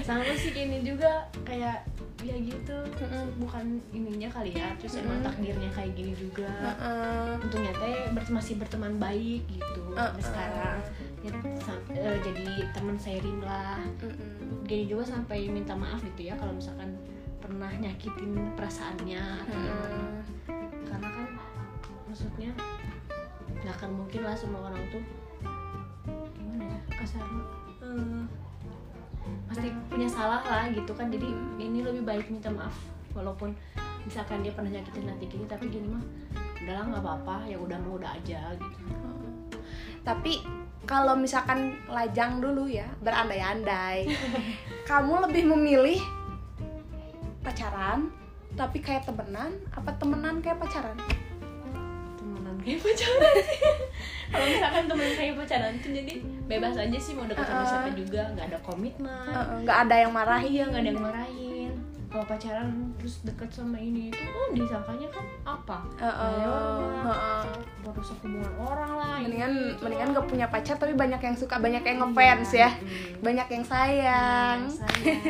sama 0.00 0.24
sih 0.34 0.50
gini 0.50 0.80
juga 0.80 1.12
kayak 1.42 1.84
ya 2.18 2.34
gitu 2.34 2.74
Mm-mm. 2.98 3.38
bukan 3.38 3.64
ininya 3.88 4.26
kali 4.28 4.50
ya 4.50 4.74
terus 4.74 4.98
emang 4.98 5.22
Mm-mm. 5.22 5.28
takdirnya 5.30 5.70
kayak 5.70 5.92
gini 5.94 6.12
juga 6.12 6.50
Heeh. 6.50 7.38
untungnya 7.38 7.70
teh 7.72 7.94
ber- 8.10 8.26
masih 8.28 8.58
berteman 8.58 8.98
baik 8.98 9.46
gitu 9.46 9.82
Uh-uh. 9.94 10.18
sekarang 10.18 10.82
ya, 11.20 11.30
sam- 11.62 11.86
eh, 11.90 12.18
jadi 12.18 12.46
teman 12.72 12.98
sharing 12.98 13.38
lah 13.40 13.78
Mm-mm. 14.02 14.66
gini 14.66 14.84
juga 14.84 15.06
sampai 15.06 15.46
minta 15.46 15.72
maaf 15.72 16.02
gitu 16.04 16.26
ya 16.26 16.34
kalau 16.34 16.50
misalkan 16.52 16.98
pernah 17.38 17.70
nyakitin 17.70 18.34
perasaannya 18.58 19.22
atau 19.46 19.56
gimana 19.56 19.86
Heeh. 19.94 20.20
karena 20.84 21.08
kan 21.08 21.28
maksudnya 22.04 22.50
nggak 23.68 23.84
akan 23.84 24.00
mungkin 24.00 24.24
lah 24.24 24.32
semua 24.32 24.64
orang 24.64 24.80
tuh. 24.88 25.04
Gimana 26.32 26.64
ya? 26.72 26.80
Kasarnya 26.88 27.44
eh, 27.84 28.24
pasti 29.44 29.68
punya 29.92 30.08
salah 30.08 30.40
lah 30.40 30.72
gitu 30.72 30.96
kan. 30.96 31.12
Jadi 31.12 31.28
ini 31.60 31.84
lebih 31.84 32.00
baik 32.00 32.32
minta 32.32 32.48
maaf. 32.48 32.72
Walaupun 33.12 33.52
misalkan 34.08 34.40
dia 34.40 34.56
pernah 34.56 34.72
nyakitin 34.72 35.04
hati 35.04 35.28
gini 35.28 35.44
tapi 35.44 35.68
gini 35.68 35.84
mah 35.84 36.00
udahlah 36.64 36.84
nggak 36.96 37.02
apa-apa. 37.04 37.36
Ya 37.44 37.60
udah 37.60 37.76
mau 37.84 38.00
udah 38.00 38.16
aja 38.16 38.56
gitu. 38.56 38.80
Tapi 40.00 40.40
kalau 40.88 41.12
misalkan 41.12 41.76
lajang 41.92 42.40
dulu 42.40 42.64
ya 42.72 42.88
berandai-andai 43.04 44.08
kamu 44.88 45.28
lebih 45.28 45.44
memilih 45.44 46.00
pacaran 47.44 48.08
tapi 48.56 48.80
kayak 48.80 49.04
temenan 49.04 49.60
apa 49.76 49.92
temenan 50.00 50.40
kayak 50.40 50.56
pacaran 50.56 50.96
kayak 52.60 52.80
pacaran 52.80 53.34
kalau 54.30 54.46
misalkan 54.46 54.84
temenan 54.84 55.14
kayak 55.14 55.34
pacaran 55.36 55.72
tuh 55.78 55.90
jadi 55.90 56.12
bebas 56.44 56.74
aja 56.76 56.98
sih 56.98 57.12
mau 57.12 57.24
deket 57.24 57.42
sama 57.42 57.56
Uh-uh. 57.56 57.70
siapa 57.70 57.90
juga 57.92 58.20
nggak 58.30 58.46
ada 58.46 58.58
komitmen 58.60 59.32
nggak 59.62 59.78
ada 59.82 59.96
yang 59.98 60.12
marahin 60.12 60.48
iya 60.48 60.64
nggak 60.66 60.80
ada 60.80 60.90
yang 60.90 61.02
marahin 61.02 61.72
kalau 62.08 62.24
pacaran 62.24 62.68
terus 62.96 63.20
deket 63.20 63.50
sama 63.50 63.76
ini 63.76 64.08
itu 64.08 64.16
oh 64.26 64.48
disangkanya 64.50 65.08
kan 65.08 65.24
apa 65.46 65.78
Heeh, 65.94 66.32
Lewat. 66.40 67.04
heeh. 67.04 67.42
merusak 67.82 68.16
hubungan 68.18 68.52
orang 68.58 68.90
lah 68.94 69.16
mendingan 69.18 69.52
itu. 69.68 69.76
mendingan 69.78 70.08
gak 70.12 70.26
punya 70.26 70.46
pacar 70.46 70.74
tapi 70.74 70.92
banyak 70.94 71.20
yang 71.20 71.36
suka 71.36 71.56
banyak 71.56 71.82
yang 71.82 71.98
ngefans 72.02 72.50
ya 72.54 72.70
Hmm. 72.70 73.20
banyak 73.20 73.48
yang 73.50 73.60
sayang 73.62 74.58
sayang 74.68 75.20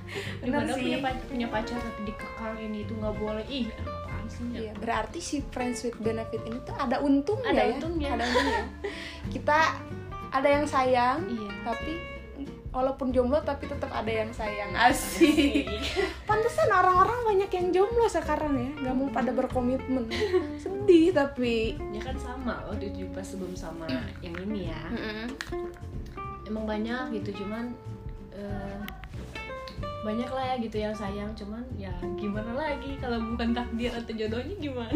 Daripada 0.40 0.72
sih. 0.72 0.80
punya 0.82 0.98
pacar, 1.00 1.24
punya 1.26 1.46
pacar 1.48 1.76
tapi 1.78 2.00
dikekang 2.04 2.56
ini 2.58 2.78
itu 2.82 2.92
nggak 2.94 3.14
boleh 3.14 3.44
ih 3.46 3.66
apaan 3.74 4.13
sih 4.26 4.44
ya 4.50 4.58
Iya, 4.60 4.72
berarti 4.76 5.18
si 5.18 5.40
friends 5.44 5.82
with 5.82 5.96
benefit 5.98 6.40
ini 6.42 6.58
tuh 6.62 6.74
ada 6.74 6.98
untungnya 6.98 7.50
Ada 7.50 7.62
ya. 7.62 7.72
untungnya. 7.74 8.08
Ada 8.12 8.24
untungnya. 8.24 8.64
Kita 9.28 9.58
ada 10.30 10.48
yang 10.50 10.66
sayang, 10.66 11.18
iya 11.26 11.50
tapi 11.62 11.92
walaupun 12.68 13.14
jomblo 13.14 13.38
tapi 13.40 13.64
tetap 13.64 13.86
ada 13.88 14.10
yang 14.10 14.30
sayang. 14.30 14.74
Asik. 14.74 15.70
Pantesan 16.28 16.66
orang-orang 16.68 17.22
banyak 17.24 17.50
yang 17.50 17.68
jomblo 17.70 18.06
sekarang 18.06 18.52
ya, 18.54 18.70
nggak 18.80 18.94
mau 18.94 19.08
pada 19.08 19.30
berkomitmen. 19.30 20.10
Sedih 20.62 21.14
tapi. 21.14 21.78
ya 21.94 22.02
kan 22.02 22.18
sama 22.18 22.66
waktu 22.66 22.90
itu 22.90 23.06
pas 23.14 23.22
sebelum 23.22 23.54
sama 23.54 23.86
yang 24.20 24.34
ini 24.42 24.68
ya 24.68 24.82
emang 26.44 26.68
banyak 26.68 27.16
gitu 27.16 27.40
cuman 27.40 27.72
eh, 28.36 28.78
banyak 30.04 30.28
lah 30.28 30.44
ya 30.52 30.54
gitu 30.60 30.76
yang 30.76 30.92
sayang 30.92 31.32
cuman 31.32 31.64
ya 31.80 31.90
gimana 32.20 32.52
lagi? 32.52 33.00
Kalau 33.00 33.16
bukan 33.24 33.56
takdir 33.56 33.88
atau 33.88 34.12
jodohnya 34.12 34.56
gimana? 34.60 34.92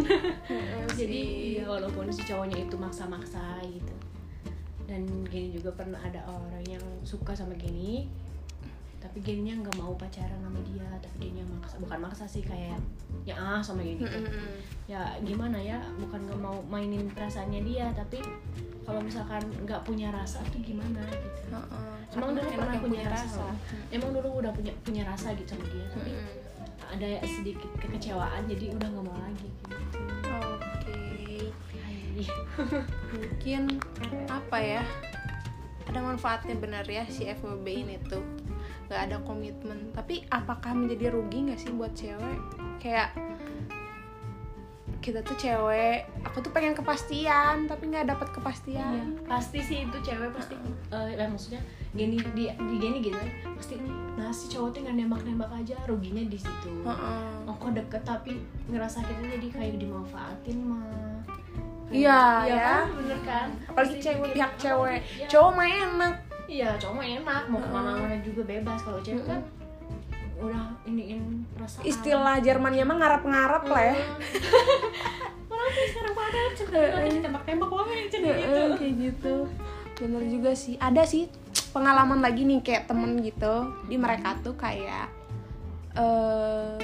Jadi 1.01 1.23
ya 1.59 1.65
walaupun 1.65 2.13
si 2.13 2.23
cowoknya 2.29 2.69
itu 2.69 2.77
maksa-maksa 2.77 3.65
gitu. 3.65 3.95
Dan 4.85 5.09
gini 5.33 5.57
juga 5.57 5.73
pernah 5.73 5.99
ada 6.05 6.21
orang 6.29 6.65
yang 6.69 6.85
suka 7.09 7.33
sama 7.33 7.57
gini 7.57 8.09
tapi 8.99 9.19
gininya 9.21 9.63
nggak 9.63 9.77
mau 9.77 9.95
pacaran 9.95 10.37
sama 10.37 10.59
dia 10.65 10.83
tapi 10.99 11.31
dia 11.31 11.47
maksa 11.47 11.79
bukan 11.79 11.99
maksa 12.01 12.25
sih 12.25 12.43
kayak 12.43 12.79
ya 13.23 13.35
ah 13.35 13.61
sama 13.61 13.81
gini 13.81 14.03
tuh. 14.03 14.11
Mm-mm. 14.19 14.59
ya 14.85 15.15
gimana 15.21 15.55
ya 15.55 15.79
bukan 15.97 16.19
nggak 16.21 16.41
mau 16.41 16.59
mainin 16.65 17.07
perasaannya 17.09 17.63
dia 17.63 17.87
tapi 17.93 18.19
kalau 18.83 18.99
misalkan 18.99 19.39
nggak 19.63 19.81
punya 19.83 20.11
rasa 20.11 20.43
tuh 20.47 20.59
gimana 20.59 20.99
gitu 21.07 21.41
Heeh. 21.49 21.95
Emang 22.09 22.33
Karena 22.33 22.41
dulu 22.41 22.51
pernah 22.51 22.73
yang 22.73 22.83
punya 22.83 23.03
rasa. 23.07 23.47
emang 23.91 24.11
dulu 24.11 24.29
udah 24.41 24.51
punya 24.51 24.73
punya 24.83 25.03
rasa 25.05 25.29
gitu 25.33 25.51
sama 25.51 25.67
dia 25.69 25.87
tapi 25.89 26.11
Mm-mm. 26.11 26.37
ada 26.89 27.09
sedikit 27.23 27.71
kekecewaan 27.79 28.43
jadi 28.47 28.65
udah 28.73 28.89
nggak 28.89 29.05
mau 29.05 29.19
lagi 29.19 29.47
gitu. 29.47 29.99
Oke. 30.27 31.53
Hai. 31.79 32.25
mungkin 33.15 33.63
apa 34.27 34.59
ya 34.59 34.83
ada 35.85 36.01
manfaatnya 36.03 36.57
benar 36.57 36.85
ya 36.85 37.07
si 37.07 37.25
FWB 37.25 37.67
ini 37.69 37.97
tuh 38.05 38.21
nggak 38.89 39.01
ada 39.09 39.17
komitmen. 39.23 39.93
Tapi 39.93 40.25
apakah 40.29 40.73
menjadi 40.73 41.13
rugi 41.13 41.49
nggak 41.49 41.61
sih 41.61 41.71
buat 41.71 41.93
cewek? 41.93 42.39
Kayak 42.81 43.13
kita 44.99 45.23
tuh 45.23 45.39
cewek 45.39 46.11
aku 46.27 46.43
tuh 46.43 46.51
pengen 46.51 46.75
kepastian 46.75 47.65
tapi 47.65 47.87
nggak 47.87 48.11
dapat 48.11 48.29
Iya, 48.29 48.35
kepastian 48.35 49.05
pasti 49.25 49.59
sih 49.63 49.79
itu 49.87 49.95
cewek 50.03 50.35
pasti 50.35 50.59
eh 50.91 51.15
ya 51.15 51.25
maksudnya 51.31 51.63
gini 51.95 52.19
di, 52.35 52.51
di 52.51 52.77
gini 52.77 52.99
gitu 53.01 53.15
kan, 53.15 53.31
pasti 53.55 53.79
nah 54.19 54.35
si 54.35 54.51
cowok 54.51 54.75
tuh 54.75 54.81
nggak 54.83 54.97
nembak 54.99 55.23
nembak 55.23 55.51
aja 55.55 55.79
ruginya 55.87 56.27
di 56.27 56.37
situ. 56.37 56.83
Heeh. 56.83 57.47
oh 57.47 57.55
kok 57.55 57.73
deket 57.73 58.03
tapi 58.03 58.43
ngerasa 58.67 59.07
kita 59.07 59.23
jadi 59.39 59.49
kayak 59.49 59.75
dimanfaatin 59.79 60.59
mah. 60.61 61.23
Iya, 61.89 62.21
iya 62.45 62.53
ya. 62.53 62.61
kan? 62.61 62.87
Bener 62.93 63.21
kan? 63.25 63.49
Apalagi 63.65 63.95
Pasti 63.95 64.05
cewek 64.05 64.19
bikin, 64.21 64.35
pihak 64.35 64.53
"Ah, 64.53 64.61
cewek. 64.61 65.01
iya." 65.15 65.27
cowok 65.31 65.51
mah 65.55 65.69
enak 65.71 66.15
iya 66.49 66.75
cowok 66.81 66.95
mah 66.97 67.07
enak 67.07 67.43
mau 67.53 67.61
ke 67.61 67.69
mana-mana 67.69 68.17
juga 68.25 68.43
bebas. 68.49 68.81
Kalau 68.83 68.99
cewek 69.05 69.23
kan 69.29 69.45
udah 70.41 70.75
iniin 70.89 71.45
perasaan. 71.53 71.85
Istilah 71.85 72.41
Jermannya 72.41 72.89
mah 72.89 72.97
ngarap-ngarap 72.97 73.63
lah 73.69 73.83
ya. 73.93 73.97
Malah 75.47 75.71
tuh 75.71 75.87
sekarang 75.93 76.15
pada 76.17 76.41
cenderung 76.57 77.13
ditembak-tembak 77.21 77.71
wae 77.71 78.09
cenah 78.09 78.35
gitu. 78.35 78.61
Kayak 78.81 78.95
gitu. 78.97 79.35
Bener 80.01 80.23
juga 80.27 80.51
sih. 80.57 80.75
Ada 80.81 81.05
sih 81.05 81.29
pengalaman 81.77 82.25
lagi 82.25 82.49
nih 82.49 82.65
kayak 82.65 82.89
temen 82.89 83.21
gitu. 83.21 83.69
Di 83.85 84.01
mereka 84.01 84.41
tuh 84.41 84.57
kayak 84.57 85.13
eh 85.99 86.81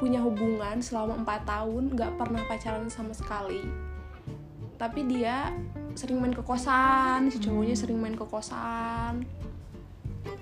punya 0.00 0.20
hubungan 0.20 0.80
selama 0.82 1.22
empat 1.22 1.44
tahun 1.46 1.92
nggak 1.92 2.18
pernah 2.18 2.42
pacaran 2.44 2.88
sama 2.90 3.14
sekali 3.14 3.62
tapi 4.74 5.06
dia 5.06 5.54
sering 5.94 6.18
main 6.18 6.34
ke 6.34 6.42
kosan 6.42 7.30
si 7.30 7.38
cowoknya 7.38 7.74
sering 7.78 7.98
main 8.02 8.18
ke 8.18 8.26
kosan. 8.26 9.22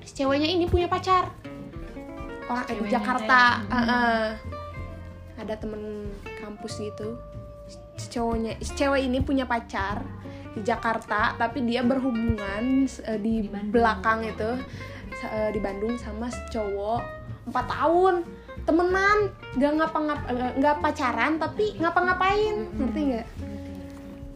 Si 0.03 0.13
ceweknya 0.19 0.49
ini 0.49 0.67
punya 0.67 0.89
pacar. 0.89 1.31
Orang 2.49 2.67
eh, 2.69 2.77
di 2.81 2.91
Jakarta. 2.91 3.41
teh. 3.63 3.77
Heeh. 3.77 4.25
ada 5.43 5.55
temen 5.59 6.07
kampus 6.39 6.79
gitu. 6.79 7.19
Si 7.99 8.07
cowoknya 8.13 8.57
si 8.63 8.73
cewek 8.79 9.03
ini 9.05 9.19
punya 9.21 9.45
pacar 9.45 10.03
di 10.53 10.61
Jakarta 10.61 11.33
tapi 11.41 11.65
dia 11.65 11.81
berhubungan 11.83 12.85
eh, 12.87 13.19
di, 13.19 13.47
Di 13.47 13.51
Bandung. 13.51 13.73
belakang 13.73 14.21
itu 14.23 14.51
eh, 15.25 15.51
di 15.51 15.61
Bandung 15.61 15.97
sama 15.99 16.31
si 16.31 16.41
cowok 16.53 17.03
empat 17.51 17.67
tahun. 17.69 18.15
Temenan 18.63 19.19
nggak 19.59 19.73
ngapa 19.83 19.99
ngap 19.99 20.21
eh, 20.31 20.53
nggak 20.63 20.77
pacaran 20.79 21.33
tapi 21.43 21.75
ngapa-ngapain. 21.83 22.55
Ngerti 22.79 23.01
nggak 23.11 23.27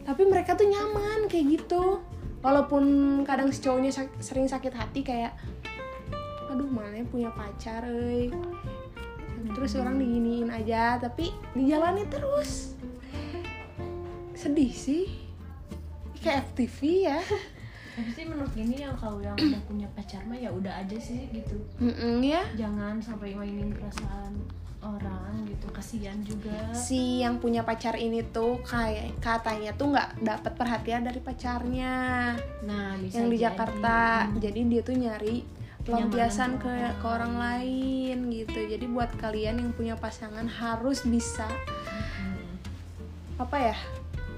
tapi 0.06 0.22
mereka 0.24 0.54
tuh 0.54 0.70
nyaman 0.70 1.26
kayak 1.26 1.58
gitu. 1.58 1.98
Walaupun 2.40 2.84
kadang 3.26 3.50
si 3.50 3.58
cowoknya 3.58 3.90
sak- 3.90 4.22
sering 4.22 4.46
sakit 4.46 4.70
hati 4.70 5.02
kayak 5.02 5.34
aduh 6.46 6.70
mana 6.70 7.02
punya 7.10 7.34
pacar 7.34 7.82
euy. 7.84 8.30
Terus 9.50 9.74
orang 9.74 9.98
diginiin 9.98 10.46
aja 10.48 11.02
tapi 11.02 11.34
dijalani 11.52 12.06
terus. 12.06 12.78
Sedih 14.32 14.70
sih. 14.70 15.10
Kayak 16.22 16.54
FTV 16.54 16.78
ya. 17.10 17.18
Tapi 17.96 18.10
sih 18.12 18.24
menurut 18.28 18.52
gini 18.52 18.76
yang 18.78 18.92
kalau 18.94 19.18
yang 19.24 19.32
udah 19.34 19.62
punya 19.64 19.88
pacar 19.96 20.20
mah 20.28 20.36
ya 20.36 20.52
udah 20.52 20.84
aja 20.84 20.98
sih 21.00 21.26
gitu. 21.32 21.56
Mm-mm, 21.80 22.20
ya. 22.20 22.44
Jangan 22.54 23.00
sampai 23.00 23.32
mainin 23.32 23.72
perasaan 23.72 24.36
orang 24.88 25.44
gitu 25.44 25.66
kasihan 25.68 26.18
juga 26.22 26.54
si 26.72 27.20
yang 27.20 27.36
punya 27.36 27.60
pacar 27.60 27.94
ini 27.94 28.22
tuh 28.22 28.62
kayak 28.62 29.18
katanya 29.18 29.70
tuh 29.72 29.90
nggak 29.90 30.10
dapat 30.20 30.52
perhatian 30.54 31.02
dari 31.02 31.18
pacarnya 31.18 31.96
nah 32.62 32.94
bisa 32.96 33.18
yang 33.18 33.28
di 33.28 33.36
jadi. 33.36 33.44
Jakarta 33.46 33.98
Hmm. 34.26 34.38
jadi 34.38 34.60
dia 34.64 34.80
tuh 34.80 34.94
nyari 34.94 35.36
pelampiasan 35.82 36.58
ke 36.58 36.70
ke 36.96 37.06
orang 37.06 37.34
lain 37.36 38.16
gitu 38.28 38.58
jadi 38.58 38.86
buat 38.86 39.10
kalian 39.16 39.58
yang 39.58 39.70
punya 39.70 39.94
pasangan 39.94 40.44
harus 40.44 41.02
bisa 41.02 41.46
apa 43.36 43.56
ya 43.62 43.76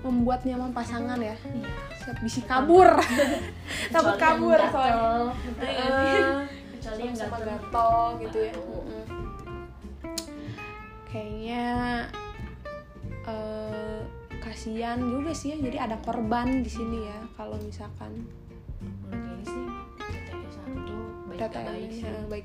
membuat 0.00 0.42
nyaman 0.42 0.70
pasangan 0.70 1.18
ya 1.18 1.34
Iya. 1.34 1.70
siap 1.98 2.18
bisa 2.20 2.40
kabur 2.44 2.88
takut 3.94 4.14
Kecuali 4.14 4.20
kabur 4.20 4.58
yang 4.58 4.70
soalnya 4.70 4.94
gatel, 4.94 5.22
ngerti 5.28 5.66
nggak 5.66 6.02
sih? 6.06 6.22
Eh, 6.22 6.34
kecuali 6.72 7.00
yang 7.00 7.16
gatel. 7.16 7.92
gitu 8.20 8.38
ya. 8.40 8.54
Kayaknya 11.08 11.64
eh, 13.26 14.00
kasihan 14.40 14.98
juga 15.00 15.32
sih 15.32 15.54
ya. 15.54 15.56
Jadi 15.58 15.76
ada 15.76 15.96
korban 16.00 16.62
di 16.64 16.70
sini 16.70 17.08
ya 17.08 17.18
kalau 17.36 17.56
misalkan. 17.60 18.24
Menurut 18.78 19.42
sih 19.42 19.66
TTS 19.98 20.54
satu 20.54 20.96
baik 21.26 21.38
data 21.40 21.58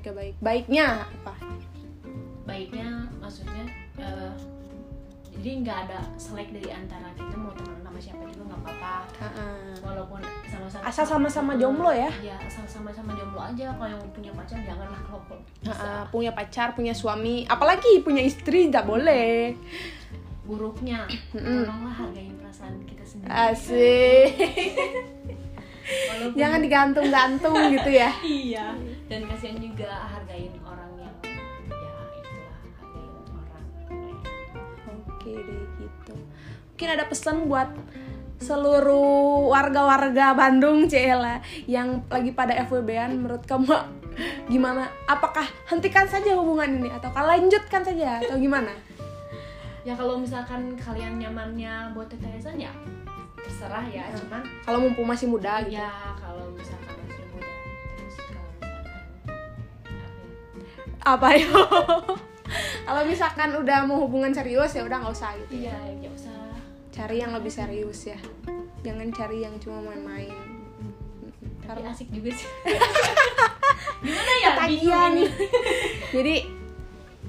gak 0.02 0.14
baik. 0.16 0.34
Baiknya 0.42 1.06
apa? 1.06 1.34
Baiknya 2.44 3.08
maksudnya 3.22 3.64
eh, 4.00 4.53
jadi 5.34 5.50
nggak 5.60 5.78
ada 5.88 5.98
selek 6.14 6.48
dari 6.50 6.70
antara 6.70 7.08
kita 7.12 7.34
mau 7.34 7.50
temenan 7.52 7.82
sama 7.82 7.98
siapa 7.98 8.22
juga 8.30 8.42
nggak 8.48 8.60
apa-apa. 8.62 8.94
Walaupun 9.82 10.20
sama-sama 10.46 10.82
Asal 10.86 11.04
sama-sama 11.04 11.52
jomblo 11.54 11.90
ya? 11.90 12.10
Iya 12.22 12.36
asal 12.40 12.64
sama-sama 12.64 13.12
jomblo 13.14 13.40
aja. 13.42 13.74
Kalau 13.74 13.90
yang 13.90 14.02
punya 14.14 14.32
pacar 14.32 14.58
janganlah 14.62 15.00
kalau 15.02 15.20
punya 16.10 16.30
pacar 16.32 16.68
punya 16.72 16.94
suami 16.94 17.42
apalagi 17.44 18.00
punya 18.00 18.22
istri 18.22 18.70
tidak 18.70 18.86
boleh. 18.86 19.54
Buruknya 20.44 21.08
tolonglah 21.32 21.94
hargain 21.94 22.34
perasaan 22.36 22.78
kita 22.84 23.02
sendiri. 23.02 23.28
Asik. 23.32 24.30
Walaupun- 25.84 26.38
jangan 26.40 26.60
digantung-gantung 26.64 27.56
gitu 27.68 27.90
ya. 27.92 28.08
Iya 28.24 28.72
dan 29.04 29.20
kasihan 29.28 29.60
juga 29.60 29.88
hargain 30.08 30.52
mungkin 36.74 36.90
ada 36.90 37.06
pesan 37.06 37.46
buat 37.46 37.70
seluruh 38.42 39.46
warga-warga 39.46 40.34
Bandung 40.34 40.90
Cela 40.90 41.38
yang 41.70 42.02
lagi 42.10 42.34
pada 42.34 42.50
FWB-an 42.66 43.14
menurut 43.14 43.46
kamu 43.46 43.70
gimana? 44.52 44.90
Apakah 45.06 45.46
hentikan 45.70 46.02
saja 46.10 46.34
hubungan 46.34 46.82
ini 46.82 46.90
atau 46.90 47.14
lanjutkan 47.14 47.86
saja 47.86 48.18
atau 48.18 48.34
gimana? 48.42 48.74
Ya 49.86 49.94
kalau 49.94 50.18
misalkan 50.18 50.74
kalian 50.74 51.22
nyamannya 51.22 51.94
buat 51.94 52.10
tetesan 52.10 52.58
ya 52.58 52.74
terserah 53.38 53.86
ya 53.94 54.10
Hmm. 54.10 54.18
cuman 54.26 54.42
kalau 54.66 54.78
mumpung 54.82 55.06
masih 55.06 55.30
muda 55.30 55.62
gitu. 55.62 55.78
Ya 55.78 55.94
kalau 56.18 56.50
misalkan 56.58 56.90
masih 57.06 57.22
muda 57.30 57.54
terus 57.94 58.16
kalau 58.18 58.50
misalkan 58.50 58.90
apa 61.06 61.28
yo? 61.38 61.54
Kalau 62.84 63.00
misalkan 63.08 63.50
udah 63.56 63.88
mau 63.88 64.04
hubungan 64.04 64.28
serius 64.28 64.76
ya 64.76 64.84
udah 64.84 65.00
nggak 65.00 65.16
usah 65.16 65.32
gitu 65.40 65.64
iya 65.64 65.72
ya 65.96 66.12
usah 66.12 66.33
cari 66.94 67.18
yang 67.18 67.34
lebih 67.34 67.50
serius 67.50 68.06
ya. 68.06 68.18
Jangan 68.86 69.10
cari 69.10 69.42
yang 69.42 69.58
cuma 69.58 69.82
main-main. 69.82 70.30
Tapi 70.30 71.66
karena 71.66 71.90
asik 71.90 72.08
juga 72.14 72.30
sih. 72.30 72.46
Gimana 74.06 74.32
ya? 74.38 74.50
Ketagihan. 74.54 75.12
Jadi 76.14 76.36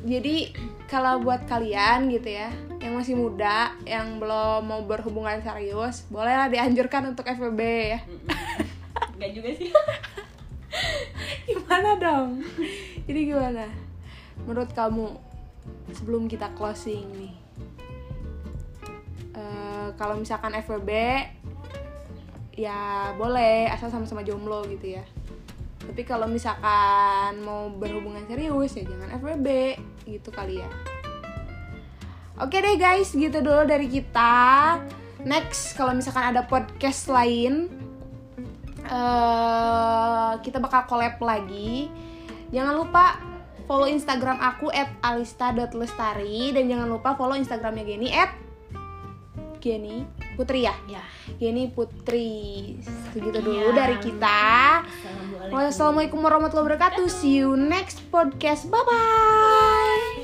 jadi 0.06 0.54
kalau 0.86 1.18
buat 1.26 1.50
kalian 1.50 2.14
gitu 2.14 2.30
ya 2.30 2.54
yang 2.78 2.94
masih 2.94 3.18
muda 3.18 3.74
yang 3.90 4.22
belum 4.22 4.70
mau 4.70 4.86
berhubungan 4.86 5.42
serius 5.42 6.06
bolehlah 6.14 6.46
dianjurkan 6.46 7.10
untuk 7.10 7.26
FWB 7.26 7.62
ya. 7.66 8.00
Enggak 9.18 9.32
juga 9.34 9.50
sih. 9.58 9.74
Gimana 11.50 11.98
dong? 11.98 12.46
Jadi 13.10 13.20
gimana? 13.34 13.66
Menurut 14.46 14.70
kamu 14.78 15.18
sebelum 15.90 16.30
kita 16.30 16.54
closing 16.54 17.10
nih 17.18 17.45
eh, 19.36 19.88
kalau 20.00 20.16
misalkan 20.18 20.56
FWB 20.56 20.90
ya 22.56 23.12
boleh 23.20 23.68
asal 23.68 23.92
sama-sama 23.92 24.24
jomblo 24.24 24.64
gitu 24.72 24.96
ya. 24.96 25.04
Tapi 25.86 26.02
kalau 26.08 26.26
misalkan 26.26 27.44
mau 27.46 27.70
berhubungan 27.70 28.26
serius 28.26 28.74
ya 28.74 28.84
jangan 28.88 29.14
FWB 29.22 29.48
gitu 30.08 30.30
kali 30.32 30.64
ya. 30.64 30.70
Oke 32.36 32.60
deh 32.60 32.76
guys 32.76 33.12
gitu 33.12 33.40
dulu 33.44 33.64
dari 33.68 33.88
kita. 33.92 34.76
Next 35.24 35.76
kalau 35.78 35.96
misalkan 35.96 36.36
ada 36.36 36.44
podcast 36.48 37.08
lain 37.12 37.70
eh 38.86 40.32
kita 40.42 40.58
bakal 40.64 40.88
collab 40.90 41.20
lagi. 41.22 41.92
Jangan 42.54 42.74
lupa 42.78 43.20
follow 43.66 43.90
Instagram 43.90 44.38
aku 44.40 44.70
@alista.lestari 45.02 46.54
dan 46.54 46.70
jangan 46.70 46.88
lupa 46.88 47.18
follow 47.18 47.36
Instagramnya 47.36 47.84
Geni 47.84 48.10
Geni 49.66 50.06
Putri 50.38 50.70
ya. 50.70 50.78
ya 50.86 51.02
Geni 51.42 51.74
Putri. 51.74 52.78
Segitu 53.10 53.42
dulu 53.42 53.74
Iya. 53.74 53.74
dari 53.74 53.98
kita. 53.98 54.38
assalamualaikum 54.86 55.58
Wassalamualaikum 55.58 56.20
warahmatullahi 56.22 56.66
wabarakatuh. 56.70 57.06
See 57.10 57.42
you 57.42 57.58
next 57.58 58.06
podcast. 58.14 58.70
Bye 58.70 58.86
bye. 58.86 60.15